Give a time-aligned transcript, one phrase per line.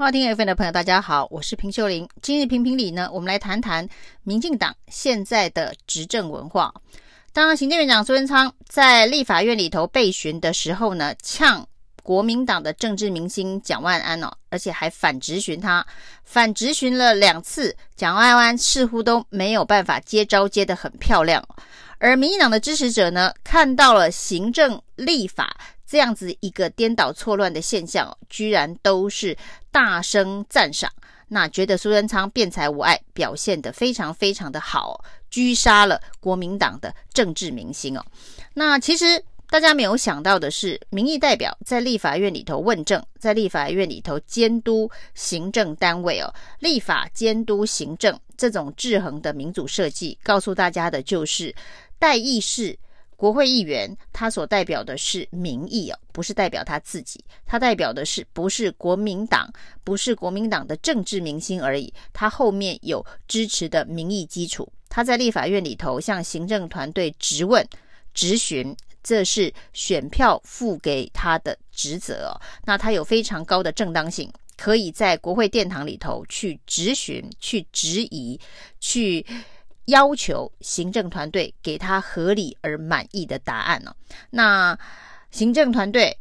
[0.00, 2.08] 好，听 FM 的朋友，大家好，我是平秀玲。
[2.22, 3.88] 今日评评理呢，我们来谈谈
[4.22, 6.72] 民进党现在的执政文化。
[7.32, 11.66] 当行政院长苏贞昌在立法院里头被询的时候呢，呛
[12.04, 15.84] 国民党的政治明星蒋万安哦，而且还反质询他，
[16.22, 21.44] 反质询了两次，蒋万安似乎都没有办法接招接得很漂亮。
[21.98, 25.56] 而民进党的支持者呢，看到了行政立法。
[25.90, 29.34] 这样子一个颠倒错乱的现象，居然都是
[29.72, 30.92] 大声赞赏，
[31.28, 38.04] 那觉得苏贞昌辩才无碍，表现得非常非常的好，狙杀了国民党的政治明星哦。
[38.52, 51.54] 那其实大家没有想到的是，民意代表在立法院里头问政，在立法院里头监督行政单位哦，立法监督行政这种制衡的民主设计，告诉大家的就是
[51.98, 52.78] 代议士。
[53.16, 59.52] 国会议员他所代表的是民意哦，不是代表他自己，他代表的是不是国民党，
[59.82, 64.72] 不是国民党的政治明星而已，他后面有支持的民意基础。
[64.88, 67.66] 他在立法院里头向行政团队质问、
[68.14, 72.40] 质询，这是选票付给他的职责哦。
[72.66, 78.38] 那他有非常高的正当性，可以在国会殿堂里头去质询、去质疑、
[78.78, 79.26] 去。
[79.88, 83.94] 要求行政团队给他合理而满意的答案呢？
[84.30, 84.78] 那
[85.30, 86.16] 行政团队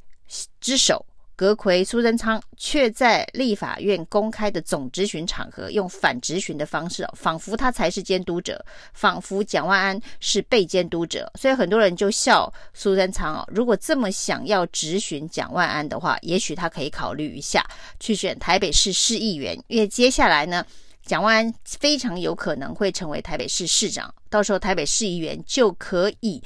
[0.59, 11.29] 之首阁揆苏贞昌却在立法院公开的总质询场合用反质询的方式，仿佛他才是监督者，仿佛蒋万安是被监督者。
[11.35, 17.63] 所以很多人就笑苏贞昌哦，如果这么想要质询蒋万安的话，也许他可以考虑一下
[17.99, 20.65] 去选台北市市议员，因为接下来呢。
[21.07, 26.43] 蒋万安非常有可能会成为台北市市长，到时候台北市议员就可以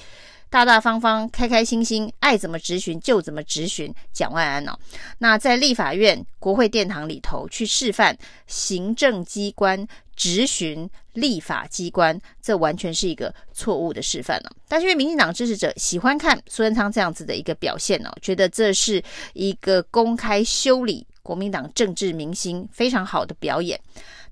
[0.51, 4.77] 大大方方、开开心心，爱怎么质询就怎么质询蒋万安哦。
[5.17, 14.51] 那在立法院国会殿堂里头去示范行政机关质询立法机关，这完全是一个错误的示范了。
[14.67, 19.03] 但是因为民进党支持者喜欢看苏贞昌这样子的一个表现哦，觉得这是
[19.33, 23.79] 一个公开修理国民党政治明星非常好的表演。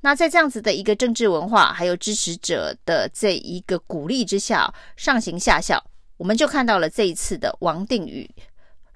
[0.01, 5.83] 那在这样子的一个政治文化，还有支持者的这一个鼓励之下，上行下效，
[6.17, 8.29] 我们就看到了这一次的王定宇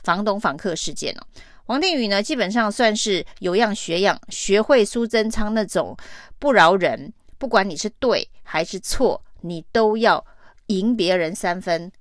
[0.04, 1.28] 房东房客事件了。
[1.66, 5.96] 王定宇呢，基本上算是有样学样，学会苏贞昌那种
[6.40, 10.26] 不饶人，不管你是对还是错，你都要
[10.68, 11.92] 赢别人三分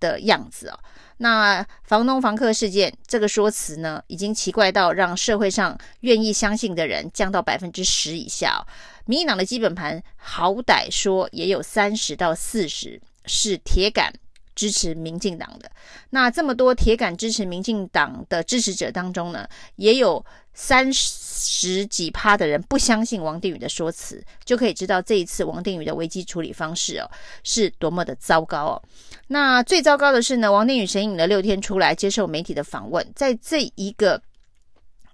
[0.00, 0.78] 的样子哦。
[1.18, 8.64] 那房东房客事件这个说辞呢，已经奇怪到让社会上愿意相信的人降到百分之十以下。
[9.06, 14.12] 民进党的基本盘好歹说也有三十到四十是铁杆
[14.54, 15.70] 支持民进党的。
[16.10, 27.08] 那这么多铁杆支持民进党的支持者当中呢，也有三十十几趴的人不相信王定宇的说辞，就可以知道这一次王定宇的危机处理方式哦，
[27.44, 28.82] 是多么的糟糕哦。
[29.28, 34.20] 那最糟糕的是呢，王定宇神隐了六天出来接受媒体的访问，在这一个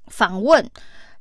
[0.07, 0.69] 访问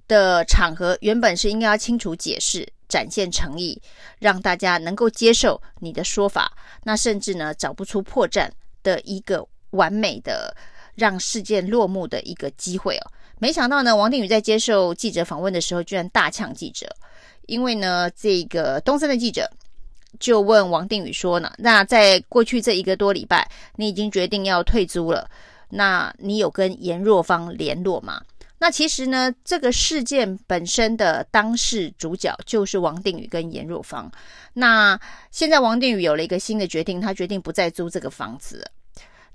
[0.07, 3.81] 的场合，原本是应该要清楚解释、展现诚意，
[4.19, 6.51] 让大家能够接受你的说法，
[6.83, 8.49] 那甚至呢找不出破绽
[8.83, 10.55] 的一个完美的
[10.95, 13.11] 让事件落幕的一个机会哦。
[13.43, 16.87] 没想到呢，王定宇在接受记者访问的时候，居然大呛记者，
[17.45, 19.51] 因为呢，这个东森的记者。
[20.17, 23.45] 就问王定宇说呢，那在过去这一个多礼拜，
[23.75, 25.29] 你已经决定要退租了，
[25.67, 28.21] 那你有跟颜若芳联络吗？
[28.59, 34.09] 那其实呢，这个事件本身的当事主角就是王定宇跟颜若芳。
[34.53, 34.97] 那
[35.31, 38.65] 现在王定宇有了一个新的决定，他决定不再租这个房子。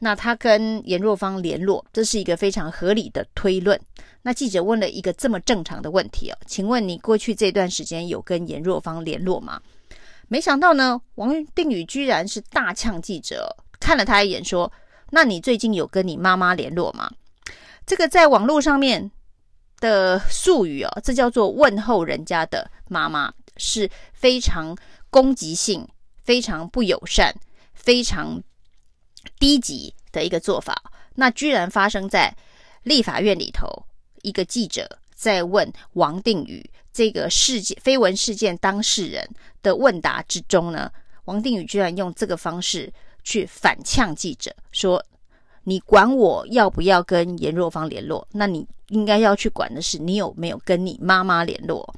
[0.00, 3.78] 那他跟颜若芳联络，这是一个非常合理的推论。
[4.22, 9.60] 那记者问了一个这么正常的问题哦，请问你过去这段时间有跟颜若芳联络吗？
[10.28, 14.70] 没想到呢，王定宇居然是大呛记者，看了他一眼说
[15.10, 17.10] ：“那你最近有跟你妈妈联络吗？”
[17.86, 19.10] 这个在网络上面
[19.80, 24.76] 的术语哦，这叫做问候人家的妈妈，是非常
[25.08, 25.88] 攻击性、
[26.22, 27.34] 非常不友善、
[27.72, 28.42] 非常
[29.38, 30.82] 低级的一个做法。
[31.14, 32.36] 那居然发生在
[32.82, 33.86] 立法院里头，
[34.22, 36.68] 一个记者在问王定宇。
[36.90, 39.24] 这个事件绯闻事件当事人
[39.62, 40.90] 的问答之中呢，
[41.26, 42.92] 王定宇居然用这个方式
[43.22, 45.00] 去反呛记者，说
[45.62, 48.26] ：“你管我要不要跟颜若芳联络？
[48.32, 51.94] 那你应该要去管的是你有没有跟你妈妈联络。”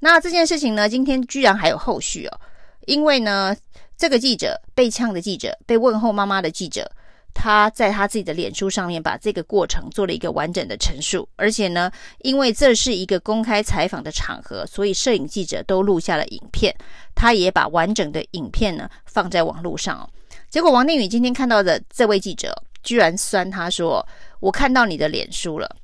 [0.00, 2.40] 那这件事情呢，今天居然还有后续哦，
[2.86, 3.56] 因为呢，
[3.96, 6.90] 这个记者被呛的记者，被问候妈妈的记者，
[7.34, 16.74] 他在他自己的脸书上面把这个过程做了一个完整的陈述，而且呢，因为这是一个公开采访的场合，所以摄影记者都录下了影片，
[17.14, 20.08] 他也把完整的影片呢放在网络上哦。
[20.50, 24.06] 结果王定宇今天看到的这位记者居然酸他说
[24.38, 25.76] ：“我看到你的脸书了，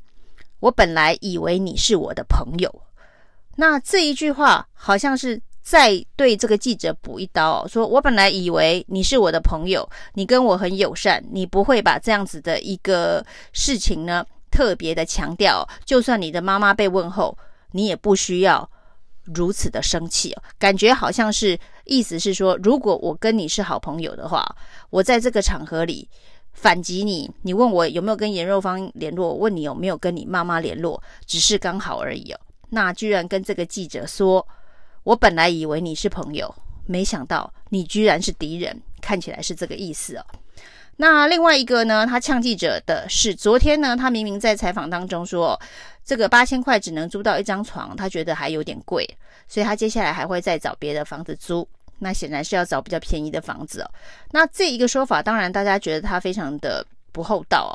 [0.60, 2.82] 我本来以为你是我的朋友。”
[3.56, 5.40] 那这一句话好像是。
[5.68, 13.22] 再对这个记者补一刀，说我本来以为你是我的朋友，你跟我很友善，你不会把这样子的一个
[13.52, 15.68] 事情呢特别的强调。
[15.84, 17.36] 就算你的妈妈被问候，
[17.72, 18.66] 你也不需要
[19.24, 20.42] 如此的生气哦。
[20.58, 24.42] 感觉好像是意思是说，如果我跟你是好朋友的话，
[24.88, 26.08] 我在这个场合里
[26.54, 32.40] 反击你，你问我有没有跟颜若芳联络，问你有没有跟你妈妈联络，只是刚好而已哦。
[32.70, 34.48] 那居然跟这个记者说。
[35.04, 36.54] 我本来以为你是朋友，
[36.86, 40.24] 没想到你居然是敌人，看起来是这个意思哦。
[40.96, 45.58] 那另外一个呢，他呛记者的是，昨天呢，他明明在采访当中说，
[46.04, 49.08] 这个八千块只能租到一张床，他觉得还有点贵，
[49.46, 51.66] 所以他接下来还会再找别的房子租。
[52.00, 53.90] 那显然是要找比较便宜的房子哦。
[54.30, 57.74] 那这一个说法，当然大家觉得他非常的不厚道哦。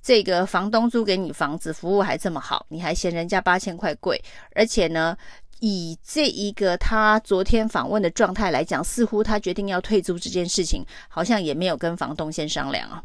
[0.00, 4.22] 这个房东租给你房子，服务还这么好，你还嫌人家八千块贵，
[4.54, 5.16] 而且呢，
[5.60, 13.02] 以这一个他昨天访问的状态来讲，似乎他决定要退租这件事情，好像也没有跟房东先商量啊。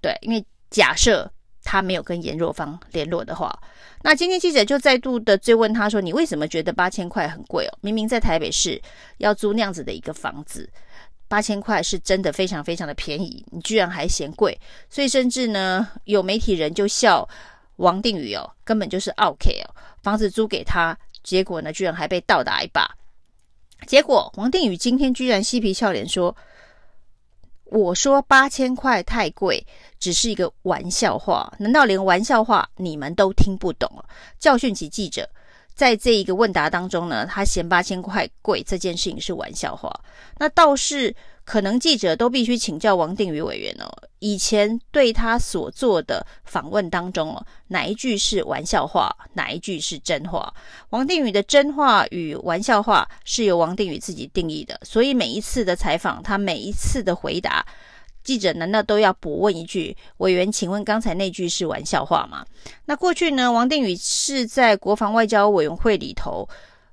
[0.00, 1.30] 对，因为假设
[1.62, 3.56] 他没有跟颜若芳联络的话，
[4.02, 7.78] 那今天记者就再度的追问他说：“你为什么觉得八千块很贵哦？
[7.80, 8.80] 明明在台北市
[9.18, 10.68] 要租那样子的一个房子，
[11.28, 14.58] 八千块是真的非常非常的便宜，你居然还嫌贵。
[14.88, 17.28] 所以甚至呢，有媒体人就笑
[17.76, 20.96] 王定宇哦，根本就是奥客哦，房子租给他。”
[21.28, 22.88] 结果呢，居然还被倒打一把。
[23.86, 26.34] 结果王定宇今天居然嬉皮笑脸说
[27.64, 29.62] ：“我说八千块太贵，
[30.00, 31.52] 只是一个玩笑话。
[31.58, 34.04] 难道连玩笑话你们都听不懂了？”
[34.40, 35.28] 教训起记者，
[35.74, 39.92] 在这一个问答当中呢，他嫌八千块贵这件事情是玩笑话。
[40.38, 41.14] 那倒是。
[41.48, 50.52] 可能记者都必须请教王定宇委员哦，以前对他所做的访问当中哦，哪一句是玩笑话，哪一句是真话？
[50.90, 57.64] 王定宇的真话与玩笑话是由王定宇自己定义的，所以每一次的采访，他每一次的回答，
[58.22, 62.44] 记者难道都要补问一句：委员，请问刚才那句是玩笑话吗？
[62.84, 66.46] 那过去呢，王定宇是在国防外交委员会里头，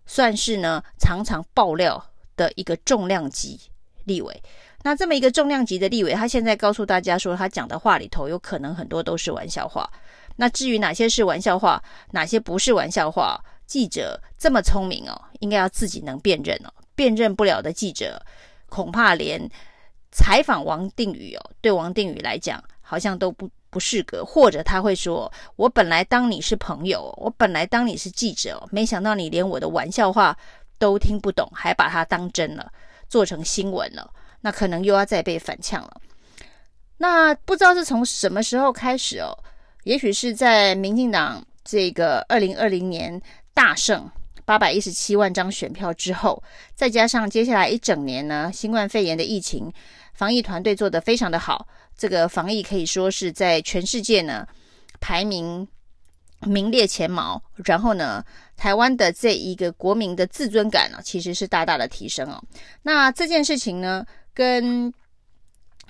[0.06, 2.02] 算是呢常常爆料
[2.38, 3.60] 的一个重量级。
[4.06, 4.44] 立委，
[4.84, 9.90] 那这么一个重量级的立委，他现在告诉大家说，他讲的话里头有可能很多都是玩笑话。
[10.38, 11.82] 那至于哪些是玩笑话，
[12.12, 16.74] 哪些不是玩笑话，记者这么聪明哦，应该要自己能辨认哦。
[16.94, 18.22] 辨认不了的记者，
[18.68, 19.50] 恐怕连
[20.12, 24.24] 采访王定宇哦，对王定宇来讲好像都不不适格。
[24.24, 30.38] 或者他会说：“我本来当你是朋友，我本来当你是记者，没想到你连我的玩笑话
[30.78, 32.72] 都听不懂，还把它当真了。”
[33.08, 34.12] 做成新闻了，
[34.42, 36.02] 那可能又要再被反呛了。
[36.98, 39.38] 那不知道是从什么时候开始哦，
[39.84, 43.22] 也许是在民进党这个二零二零年
[43.54, 44.10] 大胜
[44.46, 46.42] 八百一十七万张选票之后，
[46.74, 49.72] 再加上接下来一整年呢，新冠肺炎的疫情
[50.14, 51.68] 防疫团队做得非常的好，
[51.98, 54.48] 这个防疫可以说是在全世界呢
[55.00, 55.68] 排名。
[56.46, 58.24] 名列前茅，然后呢，
[58.56, 62.42] 台湾的这一个国民的自尊感呢，其实是大大的提升哦。
[62.84, 64.94] 那这件事情呢，跟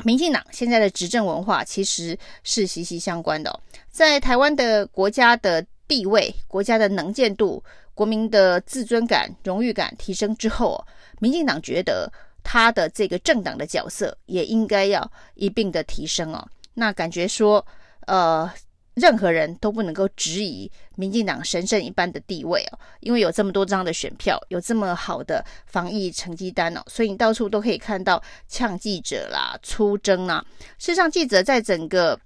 [0.03, 3.59] 民进党现在的执政文化其实是息息相关的。
[3.89, 10.83] 在台湾的国家的地位、国家的能见度、国民的自尊感、荣誉感提升之后，
[11.19, 12.11] 民进党觉得
[12.43, 16.47] 他的这个政党的角色也应该要一并的提升哦。
[16.73, 17.65] 那感觉说，
[18.07, 18.49] 呃。
[18.95, 30.43] 任何人都不能够质疑民进党神圣一般的地位哦，因为有这么多张的选票，有这么好的防疫成绩单哦，所以你到处都可以看到呛记者啦、出征啦。
[30.79, 32.17] 事实上，记者在整个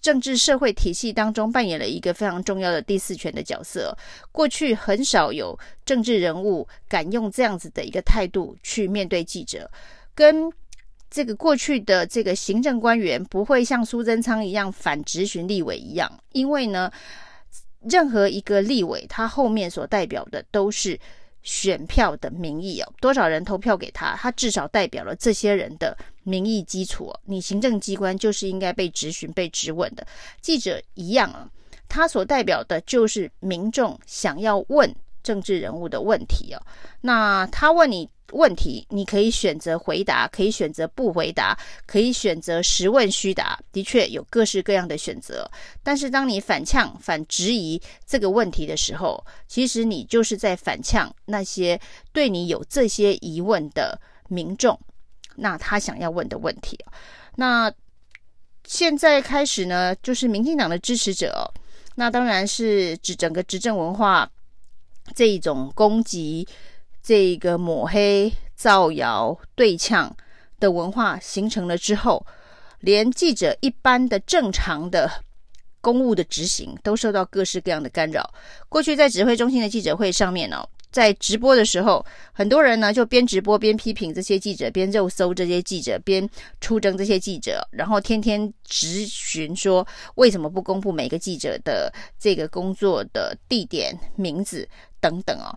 [0.00, 3.96] 政治社会体系当中扮演了一个非常重要的第四权的角色。
[4.32, 9.70] 过去很少有政治人物敢用这样子的一个态度去面对记者，
[10.14, 10.52] 跟。
[11.16, 16.92] 这个过去的这个行政官员不会像苏贞昌一样反质询立委一样，因为呢，
[17.88, 21.00] 任何一个立委他后面所代表的都是
[21.42, 27.10] 选票的民意哦，多少人投票给他，他至少代表了这些人的民意基础。
[27.24, 30.06] 你行政机关就是应该被质询、被质问的，
[30.42, 31.48] 记者一样啊，
[31.88, 34.94] 他所代表的就是民众想要问
[35.26, 36.62] 政治人物的问题哦。
[37.00, 45.50] 那他问你问题，你可以选择回答，可以选择不回答，可以选择实问虚答，的确有各式各样的选择。
[45.82, 51.80] 但是当你反呛、反质疑这个问题的时候，其实你就是在反呛那些
[52.12, 54.78] 对你有这些疑问的民众，
[55.34, 56.78] 那他想要问的问题。
[57.34, 57.72] 那
[58.64, 61.48] 现在开始呢，就是民进党的支持者，
[61.94, 64.28] 那当然是指整个执政文化
[65.14, 66.46] 这种攻击。
[67.02, 70.16] 这个抹黑、造谣、对呛
[70.58, 72.26] 的文化形成了之后，
[72.80, 75.22] 连记者一般的正常的
[75.80, 78.34] 公务的执行都受到各式各样的干扰。
[78.68, 86.26] 过去在指挥中心的记者会上面呢、在直播的时候，很多人呢就边直播边批评这些记者，边肉搜这些记者，边
[86.58, 94.66] 出征这些记者，然后天天质询说为什么不公布每个记者的这个工作的地点、名字
[94.98, 95.52] 等等哦，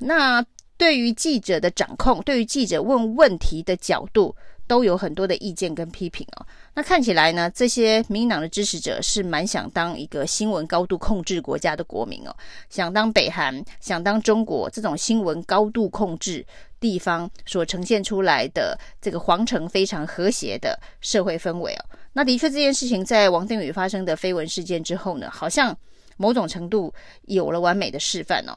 [0.00, 0.42] 那。
[0.78, 4.32] 对于记者的掌控，对于记者问问题的角度，
[4.68, 6.46] 都有很多的意见跟批评哦。
[6.74, 12.32] 那看起来呢，这些民进党的支持者是蛮想当一个新闻高度控制国家的国民哦，
[12.70, 16.46] 想当北韩，想当中国这种新闻高度控制
[16.78, 21.84] 地方所呈现出来的这个皇城非常和谐的社会氛围哦。
[22.12, 25.76] 那的确，这件事情在王定宇发生的绯闻事件之后呢，好像
[26.16, 28.54] 某种程度有了完美的示范哦。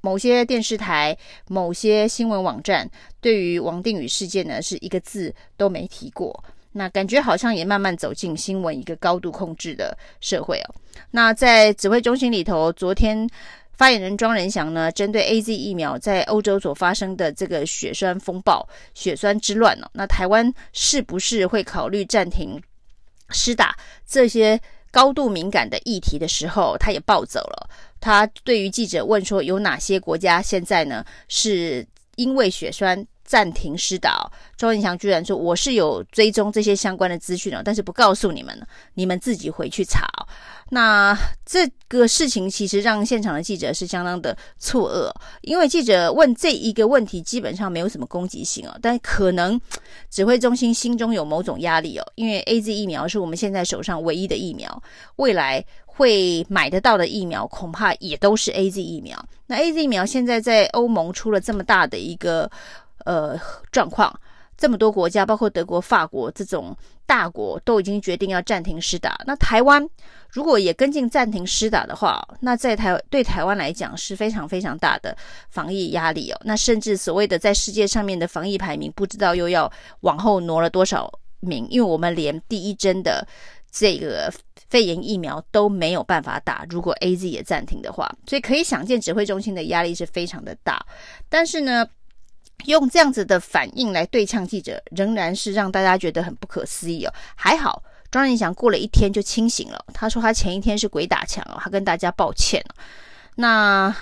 [0.00, 1.16] 某些电视台、
[1.48, 2.88] 某些新闻网站
[3.20, 6.42] 对于王定宇事件呢，是一个字都没提过。
[6.72, 10.74] 那感觉好像也慢慢走进新闻一个高度控制的社会哦。
[11.10, 13.28] 那在指挥中心里头，昨天
[13.72, 22.62] 发言人庄人祥呢，针对 AZ 疫苗在欧洲所发生的这个血栓风暴、血栓之乱哦，那台湾是不是会考虑暂停
[23.30, 23.76] 施打
[24.06, 24.60] 这些
[24.92, 27.68] 高度敏感的议题的时候，他也暴走了。
[28.00, 34.30] 他对于记者问说，有哪些国家现在呢是因为血栓暂停施打？
[34.56, 40.06] 庄人祥居然说，我是有追踪这些相关的资讯哦，但是不告诉你们，你们自己回去查。
[40.72, 49.60] 那这个事情其实让现场的记者是相当的错愕，因为记者问这一个问题基本上没有什么攻击性哦，但可能
[50.10, 54.82] 指挥中心心中有某种压力哦，因为 AZ 疫苗是我们现在手上唯一的疫苗，
[55.16, 55.64] 未来
[56.00, 59.22] 会买得到的疫苗恐怕也都是 AZ 疫苗。
[59.46, 62.50] 那 AZ 疫苗现在在欧盟出了这么大的一个
[63.04, 63.38] 呃
[63.70, 64.18] 状况。
[64.56, 66.76] 这么多国家，包括德国、法国这种
[67.06, 69.18] 大国，都已经决定要暂停施打。
[69.26, 69.86] 那台湾
[70.28, 75.16] 如果也跟进暂停施打的话，那在台对台湾来讲是非常非常大的
[75.48, 76.38] 防疫压力哦。
[76.44, 83.26] 那甚至所谓的在世界上面的防疫排名，不知道又要往后挪了多少名，因为我们连第一针的
[83.70, 84.32] 这个
[84.68, 86.66] 肺炎疫苗都没有办法打。
[86.68, 90.84] 如果 AZ 也暂停的话，所以可以想见指挥中心的压力是非常的大。
[91.28, 91.86] 但是呢，
[92.66, 97.14] 用这样子的反应来对呛记者，仍然是让大家觉得很不可思议哦。
[97.34, 102.64] 还好庄人祥过了一天就清醒了，他说他前一天是鬼打墙哦，他跟大家抱歉。
[103.36, 103.94] 那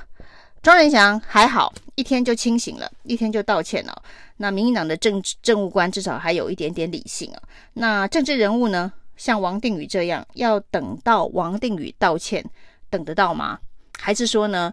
[0.63, 4.03] 庄人祥还好，一天就清醒了，一天就道歉了。
[4.39, 7.43] 那民进党的政治政务官至少还有一点点理性啊。
[7.75, 12.43] 那政治人物呢，像王定宇这样，要等到王定宇道歉，
[12.89, 13.59] 等得到吗？
[13.99, 14.73] 还是说呢？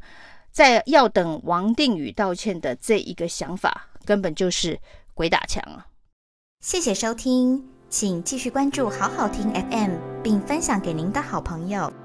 [0.51, 4.79] 在要等王定宇道歉的这一个想法，根本就是
[5.13, 5.87] 鬼打墙啊！
[6.61, 12.04] 谢谢收听，请继续关注好好听 FM，并分享给您的好朋友。